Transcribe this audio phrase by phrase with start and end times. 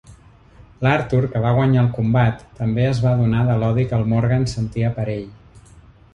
[0.85, 4.49] L'Arthur, que va guanyar el combat, també es va adonar de l'odi que el Morgan
[4.57, 5.31] sentia per ell.